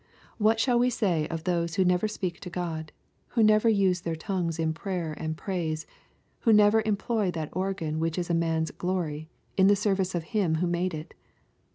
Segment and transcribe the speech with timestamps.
[0.47, 2.91] —What shall we say of those who never speak to God,
[3.27, 5.85] who never use their tongues in prayer and praise,
[6.39, 10.55] who never employ that organ which is a man's" glory," in the service of Him
[10.55, 11.13] who made it